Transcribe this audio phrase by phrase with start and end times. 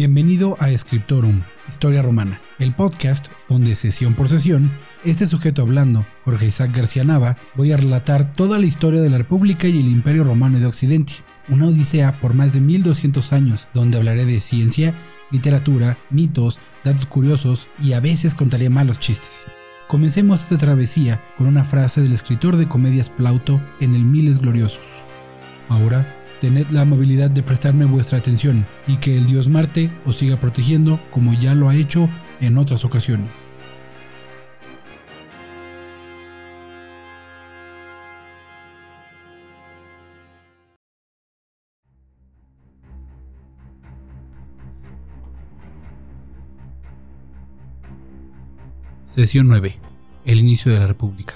[0.00, 4.70] Bienvenido a Scriptorum, Historia Romana, el podcast donde sesión por sesión,
[5.04, 9.18] este sujeto hablando, Jorge Isaac García Nava, voy a relatar toda la historia de la
[9.18, 11.12] República y el Imperio Romano de Occidente,
[11.50, 14.94] una odisea por más de 1200 años donde hablaré de ciencia,
[15.30, 19.44] literatura, mitos, datos curiosos y a veces contaré malos chistes.
[19.86, 25.04] Comencemos esta travesía con una frase del escritor de comedias Plauto en el Miles Gloriosos.
[25.68, 30.40] Ahora tened la amabilidad de prestarme vuestra atención y que el dios Marte os siga
[30.40, 32.08] protegiendo como ya lo ha hecho
[32.40, 33.28] en otras ocasiones.
[49.04, 49.76] Sesión 9.
[50.24, 51.34] El inicio de la República.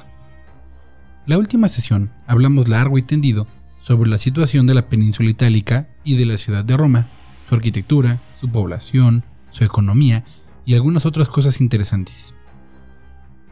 [1.26, 3.46] La última sesión hablamos largo y tendido
[3.84, 7.10] sobre la situación de la península itálica y de la ciudad de Roma,
[7.46, 10.24] su arquitectura, su población, su economía
[10.64, 12.34] y algunas otras cosas interesantes.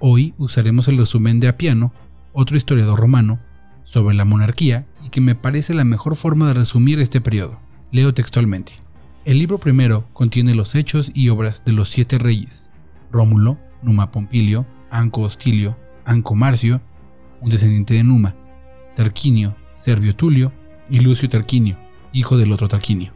[0.01, 1.93] Hoy usaremos el resumen de Apiano,
[2.33, 3.41] otro historiador romano,
[3.85, 7.61] sobre la monarquía y que me parece la mejor forma de resumir este periodo.
[7.91, 8.81] Leo textualmente.
[9.27, 12.71] El libro primero contiene los hechos y obras de los siete reyes,
[13.11, 16.81] Rómulo, Numa Pompilio, Anco Hostilio, Anco Marcio,
[17.43, 18.35] un descendiente de Numa,
[18.97, 20.53] Tarquinio, Servio Tulio
[20.89, 21.77] y Lucio Tarquinio,
[22.13, 23.13] hijo del otro Tarquinio.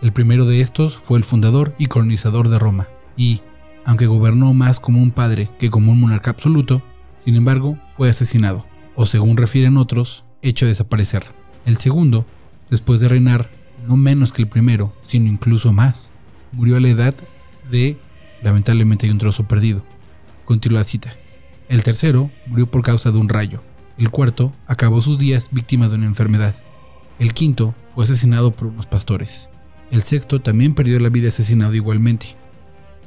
[0.00, 3.40] El primero de estos fue el fundador y colonizador de Roma, y,
[3.84, 6.80] aunque gobernó más como un padre que como un monarca absoluto,
[7.16, 11.24] sin embargo fue asesinado, o según refieren otros, hecho desaparecer.
[11.66, 12.24] El segundo,
[12.70, 13.50] después de reinar
[13.88, 16.12] no menos que el primero, sino incluso más,
[16.52, 17.16] murió a la edad
[17.68, 17.98] de,
[18.44, 19.84] lamentablemente hay un trozo perdido.
[20.44, 21.16] Continúa la cita.
[21.68, 23.64] El tercero murió por causa de un rayo,
[24.00, 26.54] el cuarto acabó sus días víctima de una enfermedad.
[27.18, 29.50] El quinto fue asesinado por unos pastores.
[29.90, 32.34] El sexto también perdió la vida asesinado igualmente.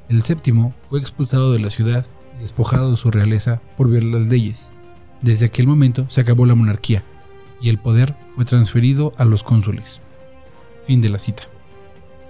[0.07, 2.05] El séptimo fue expulsado de la ciudad
[2.37, 4.75] y despojado de su realeza por violar las leyes.
[5.21, 7.03] Desde aquel momento se acabó la monarquía
[7.59, 10.03] y el poder fue transferido a los cónsules.
[10.85, 11.43] Fin de la cita.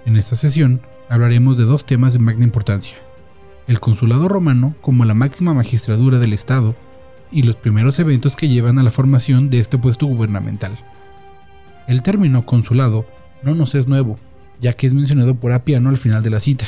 [0.06, 0.80] En esta sesión
[1.10, 2.96] hablaremos de dos temas de magna importancia.
[3.66, 6.74] El consulado romano como la máxima magistratura del Estado
[7.34, 10.78] y los primeros eventos que llevan a la formación de este puesto gubernamental.
[11.88, 13.06] El término consulado
[13.42, 14.20] no nos es nuevo,
[14.60, 16.66] ya que es mencionado por Apiano al final de la cita,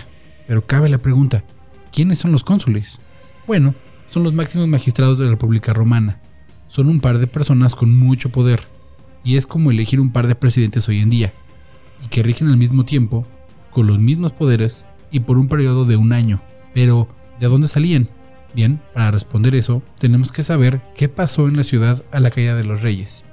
[0.49, 1.45] pero cabe la pregunta,
[1.93, 2.99] ¿quiénes son los cónsules?
[3.47, 3.77] Bueno,
[4.09, 6.21] son los máximos magistrados de la República Romana.
[6.67, 8.61] Son un par de personas con mucho poder,
[9.23, 11.33] y es como elegir un par de presidentes hoy en día,
[12.05, 13.25] y que rigen al mismo tiempo,
[13.71, 16.41] con los mismos poderes y por un periodo de un año.
[16.75, 18.09] Pero, ¿de dónde salían?
[18.57, 22.55] Bien, para responder eso, tenemos que saber qué pasó en la ciudad a la caída
[22.55, 23.27] de los reyes.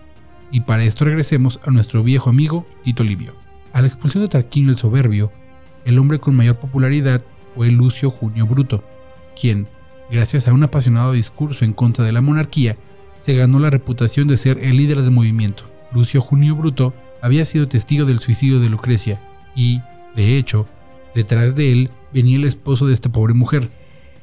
[0.52, 3.34] Y para esto regresemos a nuestro viejo amigo Tito Livio.
[3.72, 5.32] A la expulsión de Tarquinio el Soberbio,
[5.86, 7.24] el hombre con mayor popularidad
[7.56, 8.84] fue Lucio Junio Bruto,
[9.40, 9.70] quien,
[10.12, 12.76] gracias a un apasionado discurso en contra de la monarquía,
[13.16, 15.64] se ganó la reputación de ser el líder del movimiento.
[15.94, 19.22] Lucio Junio Bruto había sido testigo del suicidio de Lucrecia
[19.56, 19.80] y,
[20.18, 20.68] de hecho,
[21.16, 23.70] detrás de él venía el esposo de esta pobre mujer,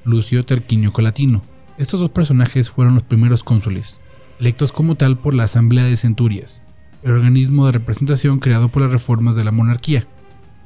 [0.05, 1.43] Lucio Tarquinio Colatino.
[1.79, 4.01] Estos dos personajes fueron los primeros cónsules,
[4.39, 6.63] electos como tal por la Asamblea de Centurias,
[7.03, 10.07] el organismo de representación creado por las reformas de la monarquía,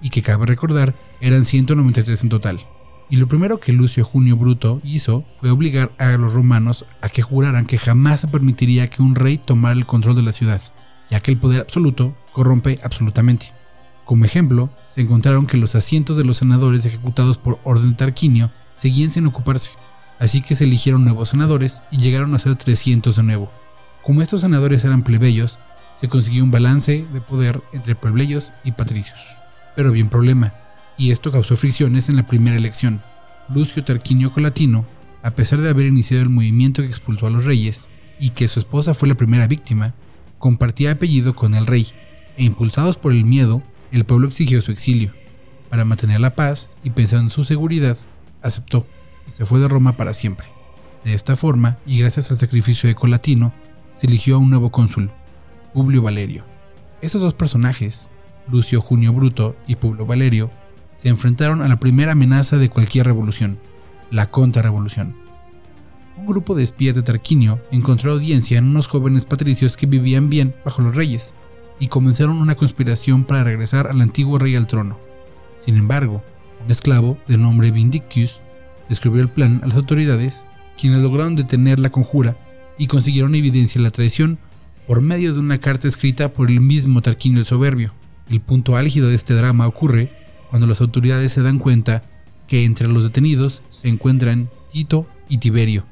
[0.01, 2.67] y que cabe recordar eran 193 en total.
[3.11, 7.23] Y lo primero que Lucio Junio Bruto hizo fue obligar a los romanos a que
[7.23, 10.61] juraran que jamás se permitiría que un rey tomara el control de la ciudad,
[11.11, 13.53] ya que el poder absoluto corrompe absolutamente.
[14.05, 18.51] Como ejemplo, se encontraron que los asientos de los senadores ejecutados por orden de Tarquinio
[18.75, 19.71] seguían sin ocuparse,
[20.19, 23.51] así que se eligieron nuevos senadores y llegaron a ser 300 de nuevo.
[24.03, 25.59] Como estos senadores eran plebeyos,
[25.95, 29.21] se consiguió un balance de poder entre plebeyos y patricios.
[29.77, 30.53] Pero había un problema,
[30.99, 33.03] y esto causó fricciones en la primera elección.
[33.49, 34.87] Lucio Tarquinio Colatino,
[35.23, 38.59] a pesar de haber iniciado el movimiento que expulsó a los reyes, y que su
[38.59, 39.95] esposa fue la primera víctima,
[40.39, 41.87] compartía apellido con el rey,
[42.37, 45.13] e impulsados por el miedo, el pueblo exigió su exilio.
[45.71, 47.97] Para mantener la paz y pensando en su seguridad,
[48.45, 48.87] aceptó
[49.27, 50.47] y se fue de Roma para siempre.
[51.03, 53.53] De esta forma, y gracias al sacrificio de Colatino,
[53.93, 55.11] se eligió a un nuevo cónsul,
[55.73, 56.45] Publio Valerio.
[57.01, 58.11] Esos dos personajes,
[58.49, 60.51] Lucio Junio Bruto y Publio Valerio,
[60.93, 63.59] se enfrentaron a la primera amenaza de cualquier revolución,
[64.11, 65.17] la contrarrevolución.
[66.17, 70.55] Un grupo de espías de Tarquinio encontró audiencia en unos jóvenes patricios que vivían bien
[70.65, 71.35] bajo los reyes
[71.81, 74.99] y comenzaron una conspiración para regresar al antiguo rey al trono.
[75.57, 76.23] Sin embargo,
[76.65, 78.43] un esclavo de nombre Vindictius
[78.89, 80.47] describió el plan a las autoridades,
[80.79, 82.37] quienes lograron detener la conjura
[82.79, 84.39] y consiguieron evidencia de la traición
[84.87, 87.93] por medio de una carta escrita por el mismo Tarquinio el Soberbio.
[88.29, 90.13] El punto álgido de este drama ocurre
[90.51, 92.05] cuando las autoridades se dan cuenta
[92.47, 95.85] que entre los detenidos se encuentran Tito y Tiberio,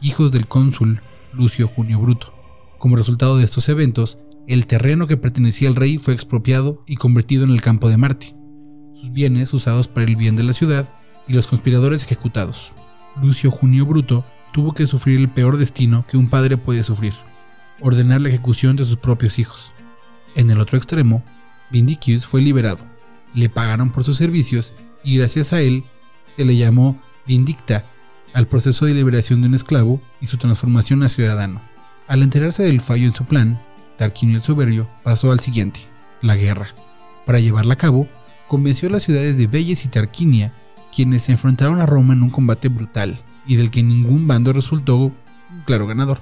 [0.00, 1.00] hijos del cónsul
[1.32, 2.34] Lucio Junio Bruto.
[2.78, 7.44] Como resultado de estos eventos, el terreno que pertenecía al rey fue expropiado y convertido
[7.44, 8.34] en el campo de Marte,
[8.94, 10.88] sus bienes usados para el bien de la ciudad
[11.26, 12.72] y los conspiradores ejecutados.
[13.20, 17.14] Lucio Junio Bruto tuvo que sufrir el peor destino que un padre puede sufrir,
[17.80, 19.72] ordenar la ejecución de sus propios hijos.
[20.36, 21.24] En el otro extremo,
[21.70, 22.84] Vindicius fue liberado,
[23.34, 25.84] le pagaron por sus servicios y gracias a él
[26.26, 27.84] se le llamó Vindicta
[28.32, 31.60] al proceso de liberación de un esclavo y su transformación a ciudadano.
[32.06, 33.60] Al enterarse del fallo en su plan,
[33.96, 35.80] Tarquinio el Soberbio pasó al siguiente,
[36.20, 36.68] la guerra.
[37.26, 38.08] Para llevarla a cabo,
[38.54, 40.52] convenció a las ciudades de Belles y Tarquinia,
[40.94, 43.18] quienes se enfrentaron a Roma en un combate brutal
[43.48, 45.14] y del que ningún bando resultó un
[45.64, 46.20] claro ganador.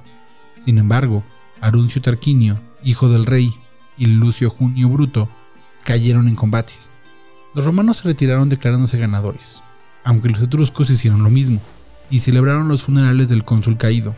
[0.59, 1.23] Sin embargo,
[1.61, 3.53] Aruncio Tarquinio, hijo del rey,
[3.99, 5.29] y Lucio Junio Bruto
[5.85, 6.89] cayeron en combates.
[7.55, 9.63] Los romanos se retiraron declarándose ganadores,
[10.03, 11.61] aunque los etruscos hicieron lo mismo
[12.09, 14.17] y celebraron los funerales del cónsul caído.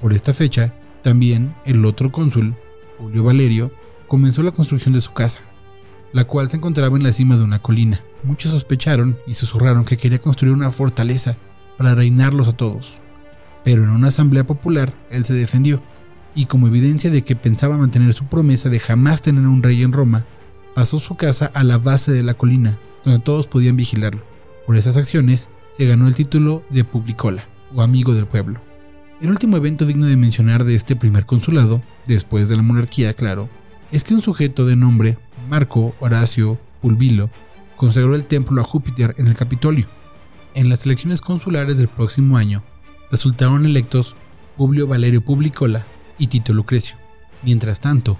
[0.00, 0.72] Por esta fecha,
[1.02, 2.54] también el otro cónsul,
[2.96, 3.70] Julio Valerio,
[4.08, 5.42] comenzó la construcción de su casa,
[6.12, 8.00] la cual se encontraba en la cima de una colina.
[8.22, 11.36] Muchos sospecharon y susurraron que quería construir una fortaleza
[11.78, 13.00] para reinarlos a todos.
[13.64, 15.80] Pero en una asamblea popular él se defendió,
[16.34, 19.92] y como evidencia de que pensaba mantener su promesa de jamás tener un rey en
[19.92, 20.24] Roma,
[20.74, 24.22] pasó su casa a la base de la colina, donde todos podían vigilarlo.
[24.66, 28.60] Por esas acciones se ganó el título de Publicola, o amigo del pueblo.
[29.20, 33.48] El último evento digno de mencionar de este primer consulado, después de la monarquía, claro,
[33.90, 35.18] es que un sujeto de nombre
[35.50, 37.28] Marco Horacio Pulvilo
[37.76, 39.86] consagró el templo a Júpiter en el Capitolio.
[40.54, 42.62] En las elecciones consulares del próximo año,
[43.10, 44.14] resultaron electos
[44.56, 45.86] Publio Valerio Publicola
[46.18, 46.96] y Tito Lucrecio.
[47.42, 48.16] Mientras tanto,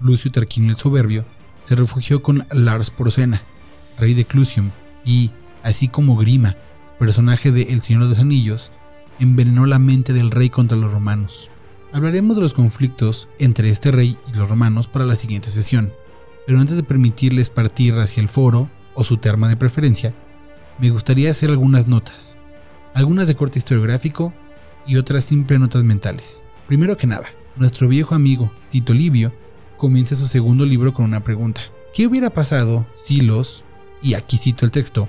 [0.00, 1.24] Lucio Tarquinio el Soberbio
[1.60, 3.42] se refugió con Lars Porcena,
[3.96, 4.70] rey de Clusium,
[5.04, 5.30] y,
[5.62, 6.56] así como Grima,
[6.98, 8.72] personaje de El Señor de los Anillos,
[9.20, 11.50] envenenó la mente del rey contra los romanos.
[11.92, 15.92] Hablaremos de los conflictos entre este rey y los romanos para la siguiente sesión,
[16.46, 20.14] pero antes de permitirles partir hacia el foro o su terma de preferencia,
[20.78, 22.38] me gustaría hacer algunas notas,
[22.94, 24.32] algunas de corte historiográfico
[24.86, 26.44] y otras simples notas mentales.
[26.66, 27.26] Primero que nada,
[27.56, 29.32] nuestro viejo amigo Tito Livio
[29.76, 31.60] comienza su segundo libro con una pregunta.
[31.92, 33.64] ¿Qué hubiera pasado si los,
[34.02, 35.08] y aquí cito el texto,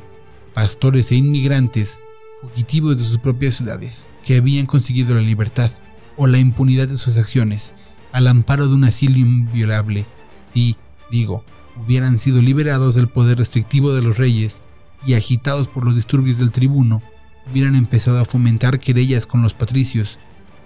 [0.54, 2.00] pastores e inmigrantes
[2.42, 5.72] fugitivos de sus propias ciudades, que habían conseguido la libertad
[6.18, 7.76] o la impunidad de sus acciones,
[8.12, 10.06] al amparo de un asilo inviolable,
[10.42, 10.78] si,
[11.12, 11.44] digo,
[11.84, 14.62] hubieran sido liberados del poder restrictivo de los reyes
[15.06, 17.02] y agitados por los disturbios del tribuno,
[17.50, 20.20] hubieran empezado a fomentar querellas con los patricios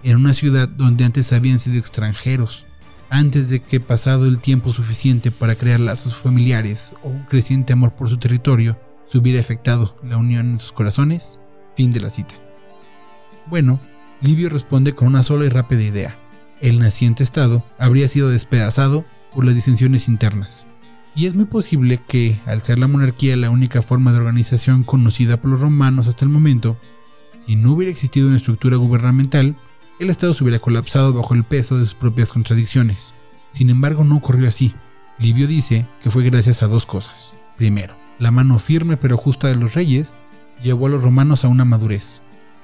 [0.03, 2.65] en una ciudad donde antes habían sido extranjeros,
[3.09, 7.93] antes de que pasado el tiempo suficiente para crear lazos familiares o un creciente amor
[7.95, 11.39] por su territorio se hubiera efectuado la unión en sus corazones?
[11.75, 12.35] Fin de la cita.
[13.47, 13.79] Bueno,
[14.21, 16.15] Livio responde con una sola y rápida idea.
[16.61, 20.65] El naciente Estado habría sido despedazado por las disensiones internas.
[21.15, 25.41] Y es muy posible que, al ser la monarquía la única forma de organización conocida
[25.41, 26.77] por los romanos hasta el momento,
[27.33, 29.55] si no hubiera existido una estructura gubernamental,
[29.99, 33.13] el Estado se hubiera colapsado bajo el peso de sus propias contradicciones.
[33.49, 34.73] Sin embargo, no ocurrió así.
[35.19, 37.33] Livio dice que fue gracias a dos cosas.
[37.57, 40.15] Primero, la mano firme pero justa de los reyes
[40.63, 42.21] llevó a los romanos a una madurez,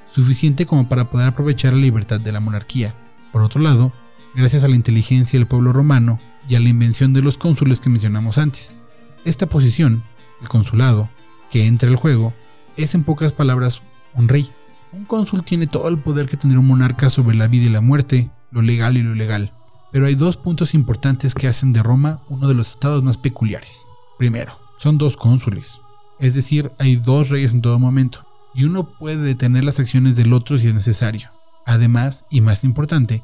[0.07, 2.93] suficiente como para poder aprovechar la libertad de la monarquía.
[3.33, 3.91] Por otro lado,
[4.33, 7.89] gracias a la inteligencia del pueblo romano y a la invención de los cónsules que
[7.89, 8.79] mencionamos antes.
[9.23, 10.03] Esta posición,
[10.41, 11.09] el consulado,
[11.51, 12.33] que entra al juego,
[12.77, 13.81] es en pocas palabras
[14.13, 14.49] un rey.
[14.91, 17.81] Un cónsul tiene todo el poder que tendría un monarca sobre la vida y la
[17.81, 19.53] muerte, lo legal y lo ilegal.
[19.91, 23.85] Pero hay dos puntos importantes que hacen de Roma uno de los estados más peculiares.
[24.17, 25.81] Primero, son dos cónsules,
[26.19, 30.33] es decir, hay dos reyes en todo momento, y uno puede detener las acciones del
[30.33, 31.31] otro si es necesario.
[31.65, 33.23] Además, y más importante,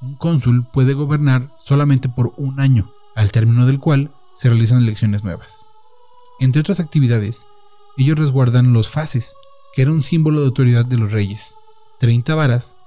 [0.00, 5.24] un cónsul puede gobernar solamente por un año, al término del cual se realizan elecciones
[5.24, 5.64] nuevas.
[6.38, 7.46] Entre otras actividades,
[7.96, 9.36] ellos resguardan los fases,
[9.74, 11.58] que era un símbolo de autoridad de los reyes.
[11.98, 12.78] 30 varas,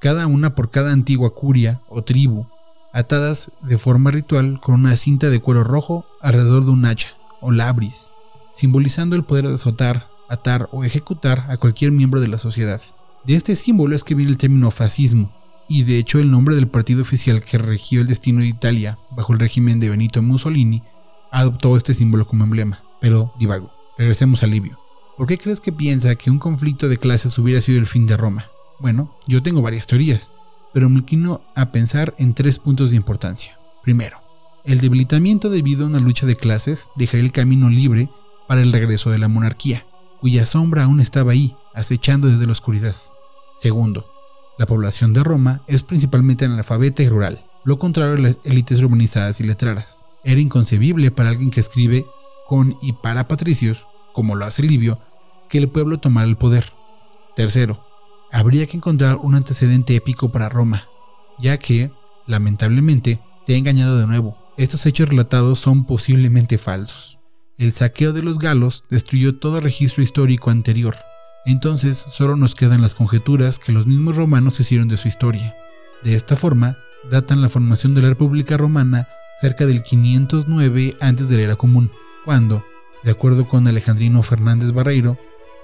[0.00, 2.46] cada una por cada antigua curia o tribu,
[2.92, 7.10] atadas de forma ritual con una cinta de cuero rojo alrededor de un hacha
[7.40, 8.12] o labris,
[8.52, 12.80] simbolizando el poder de azotar, atar o ejecutar a cualquier miembro de la sociedad.
[13.24, 15.32] De este símbolo es que viene el término fascismo,
[15.68, 19.32] y de hecho el nombre del partido oficial que regió el destino de Italia bajo
[19.32, 20.82] el régimen de Benito Mussolini
[21.30, 22.82] adoptó este símbolo como emblema.
[23.00, 24.78] Pero divago, regresemos a Livio.
[25.16, 28.16] ¿Por qué crees que piensa que un conflicto de clases hubiera sido el fin de
[28.16, 28.48] Roma?
[28.78, 30.32] Bueno, yo tengo varias teorías,
[30.72, 33.58] pero me inclino a pensar en tres puntos de importancia.
[33.82, 34.20] Primero,
[34.64, 38.08] el debilitamiento debido a una lucha de clases dejaría el camino libre
[38.46, 39.86] para el regreso de la monarquía,
[40.20, 42.94] cuya sombra aún estaba ahí, acechando desde la oscuridad.
[43.54, 44.11] Segundo,
[44.58, 49.40] la población de Roma es principalmente analfabeta y rural, lo contrario a las élites urbanizadas
[49.40, 50.06] y letradas.
[50.24, 52.06] Era inconcebible para alguien que escribe
[52.46, 55.00] con y para patricios, como lo hace Livio,
[55.48, 56.64] que el pueblo tomara el poder.
[57.34, 57.84] Tercero,
[58.30, 60.88] habría que encontrar un antecedente épico para Roma,
[61.38, 61.90] ya que,
[62.26, 64.36] lamentablemente, te ha engañado de nuevo.
[64.56, 67.18] Estos hechos relatados son posiblemente falsos.
[67.58, 70.94] El saqueo de los galos destruyó todo registro histórico anterior.
[71.44, 75.56] Entonces solo nos quedan las conjeturas que los mismos romanos hicieron de su historia.
[76.02, 76.78] De esta forma,
[77.10, 81.90] datan la formación de la República Romana cerca del 509 antes de la era común,
[82.24, 82.64] cuando,
[83.02, 85.18] de acuerdo con Alejandrino Fernández Barreiro,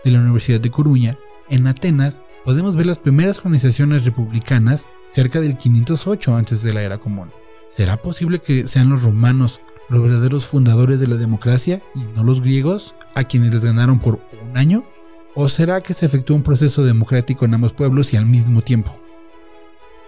[0.04, 1.16] de la Universidad de Coruña,
[1.48, 6.98] en Atenas podemos ver las primeras organizaciones republicanas cerca del 508 antes de la era
[6.98, 7.30] común.
[7.68, 12.40] ¿Será posible que sean los romanos los verdaderos fundadores de la democracia y no los
[12.40, 14.84] griegos, a quienes les ganaron por un año?
[15.40, 18.98] ¿O será que se efectuó un proceso democrático en ambos pueblos y al mismo tiempo?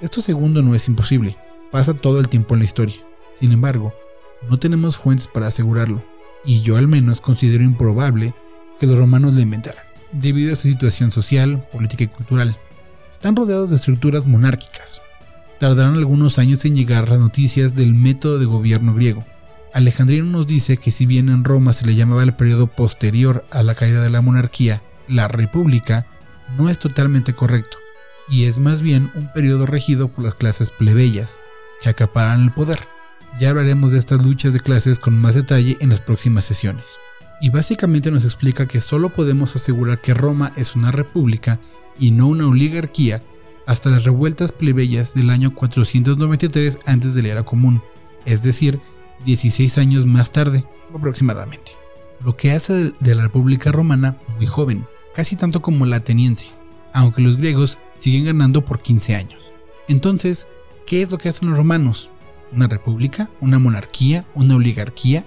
[0.00, 1.36] Esto segundo no es imposible,
[1.70, 2.96] pasa todo el tiempo en la historia.
[3.32, 3.94] Sin embargo,
[4.48, 6.02] no tenemos fuentes para asegurarlo,
[6.44, 8.34] y yo al menos considero improbable
[8.80, 12.56] que los romanos la inventaran, debido a su situación social, política y cultural.
[13.12, 15.00] Están rodeados de estructuras monárquicas.
[15.60, 19.24] Tardarán algunos años en llegar las noticias del método de gobierno griego.
[19.74, 23.62] Alejandrino nos dice que si bien en Roma se le llamaba el periodo posterior a
[23.62, 26.06] la caída de la monarquía, la república,
[26.56, 27.78] no es totalmente correcto,
[28.28, 31.40] y es más bien un periodo regido por las clases plebeyas,
[31.82, 32.78] que acaparan el poder.
[33.38, 36.98] Ya hablaremos de estas luchas de clases con más detalle en las próximas sesiones
[37.40, 41.58] y básicamente nos explica que solo podemos asegurar que Roma es una república
[41.98, 43.22] y no una oligarquía
[43.66, 47.82] hasta las revueltas plebeyas del año 493 antes de la era común,
[48.26, 48.80] es decir,
[49.24, 50.64] 16 años más tarde
[50.94, 51.72] aproximadamente,
[52.24, 56.50] lo que hace de la República Romana muy joven, casi tanto como la ateniense,
[56.92, 59.42] aunque los griegos siguen ganando por 15 años.
[59.88, 60.48] Entonces,
[60.86, 62.10] ¿qué es lo que hacen los romanos?
[62.52, 63.30] ¿Una república?
[63.40, 64.24] ¿Una monarquía?
[64.34, 65.24] ¿Una oligarquía?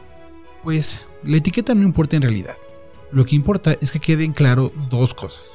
[0.63, 2.56] Pues la etiqueta no importa en realidad.
[3.12, 5.52] Lo que importa es que queden claro dos cosas.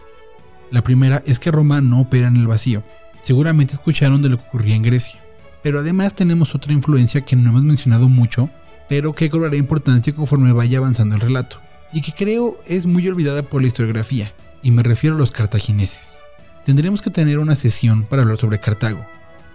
[0.71, 2.83] La primera es que Roma no opera en el vacío.
[3.23, 5.25] Seguramente escucharon de lo que ocurría en Grecia.
[5.63, 8.49] Pero además tenemos otra influencia que no hemos mencionado mucho,
[8.89, 11.61] pero que cobrará importancia conforme vaya avanzando el relato,
[11.92, 16.21] y que creo es muy olvidada por la historiografía, y me refiero a los cartagineses.
[16.64, 19.07] Tendremos que tener una sesión para hablar sobre Cartago,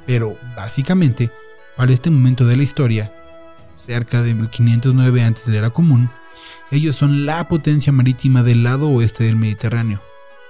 [0.06, 1.32] pero básicamente,
[1.76, 3.14] para este momento de la historia,
[3.76, 6.10] cerca de 1509 antes de la era común,
[6.72, 10.02] ellos son la potencia marítima del lado oeste del Mediterráneo,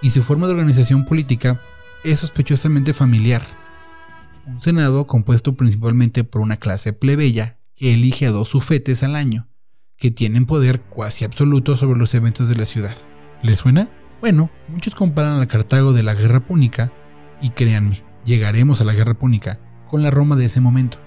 [0.01, 1.61] y su forma de organización política
[2.03, 3.41] es sospechosamente familiar.
[4.45, 9.47] Un senado compuesto principalmente por una clase plebeya que elige a dos sufetes al año,
[9.97, 12.95] que tienen poder cuasi absoluto sobre los eventos de la ciudad.
[13.41, 13.89] ¿Les suena?
[14.21, 16.91] Bueno, muchos comparan al Cartago de la Guerra Púnica,
[17.41, 19.59] y créanme, llegaremos a la Guerra Púnica
[19.89, 20.97] con la Roma de ese momento.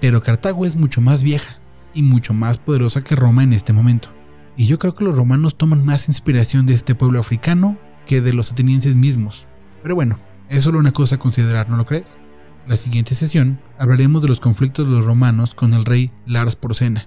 [0.00, 1.60] Pero Cartago es mucho más vieja,
[1.94, 4.10] y mucho más poderosa que Roma en este momento.
[4.56, 8.32] Y yo creo que los romanos toman más inspiración de este pueblo africano que de
[8.32, 9.48] los atenienses mismos.
[9.82, 10.16] Pero bueno,
[10.48, 12.18] es solo una cosa a considerar, ¿no lo crees?
[12.66, 17.06] La siguiente sesión hablaremos de los conflictos de los romanos con el rey Lars Porcena,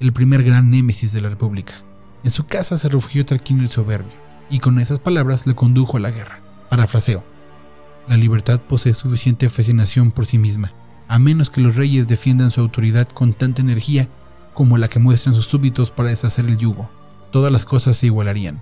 [0.00, 1.74] el primer gran némesis de la república.
[2.22, 4.12] En su casa se refugió Tarquinio el soberbio,
[4.50, 6.40] y con esas palabras le condujo a la guerra.
[6.70, 7.24] Parafraseo.
[8.08, 10.72] La libertad posee suficiente fascinación por sí misma,
[11.08, 14.08] a menos que los reyes defiendan su autoridad con tanta energía
[14.52, 16.88] como la que muestran sus súbditos para deshacer el yugo.
[17.30, 18.60] Todas las cosas se igualarían.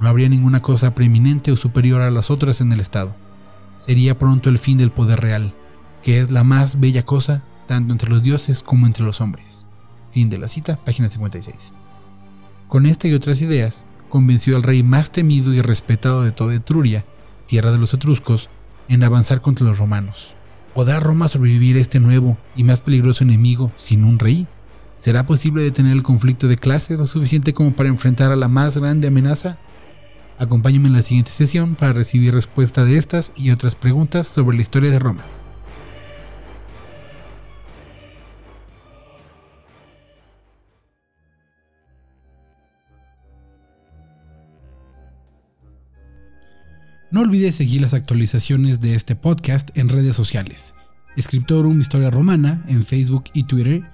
[0.00, 3.14] No habría ninguna cosa preeminente o superior a las otras en el Estado.
[3.78, 5.52] Sería pronto el fin del poder real,
[6.02, 9.66] que es la más bella cosa tanto entre los dioses como entre los hombres.
[10.16, 11.74] Fin de la cita, página 56.
[12.68, 17.04] Con esta y otras ideas, convenció al rey más temido y respetado de toda Etruria,
[17.44, 18.48] tierra de los etruscos,
[18.88, 20.34] en avanzar contra los romanos.
[20.72, 24.46] ¿Podrá Roma sobrevivir a este nuevo y más peligroso enemigo sin un rey?
[24.96, 28.78] ¿Será posible detener el conflicto de clases lo suficiente como para enfrentar a la más
[28.78, 29.58] grande amenaza?
[30.38, 34.62] Acompáñame en la siguiente sesión para recibir respuesta de estas y otras preguntas sobre la
[34.62, 35.35] historia de Roma.
[47.16, 50.74] No olvides seguir las actualizaciones de este podcast en redes sociales.
[51.16, 53.90] Escriptorum Historia Romana en Facebook y Twitter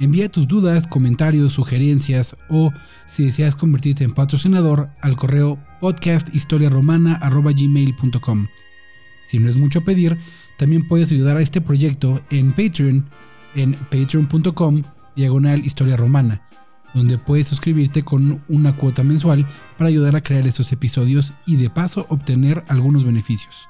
[0.00, 2.72] Envía tus dudas, comentarios, sugerencias o
[3.04, 8.48] si deseas convertirte en patrocinador al correo podcasthistoriaromana.gmail.com.
[9.24, 10.18] Si no es mucho pedir,
[10.58, 13.08] también puedes ayudar a este proyecto en Patreon
[13.54, 14.82] en patreon.com
[15.14, 16.45] diagonal historia romana.
[16.94, 21.70] Donde puedes suscribirte con una cuota mensual para ayudar a crear estos episodios y de
[21.70, 23.68] paso obtener algunos beneficios.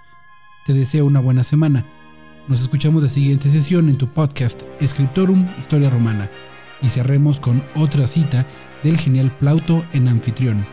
[0.65, 1.85] Te deseo una buena semana.
[2.49, 6.31] Nos escuchamos la siguiente sesión en tu podcast Scriptorum Historia Romana
[6.83, 8.47] y cerremos con otra cita
[8.83, 10.65] del genial Plauto en anfitrión.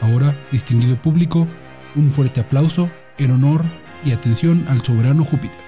[0.00, 1.46] Ahora, distinguido público,
[1.94, 3.64] un fuerte aplauso en honor
[4.04, 5.65] y atención al soberano Júpiter.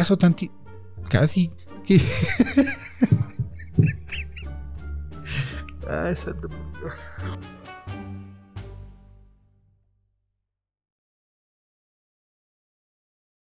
[0.00, 0.50] Caso tanti...
[1.10, 1.52] Casi...
[5.86, 7.10] Ay, santo por Dios.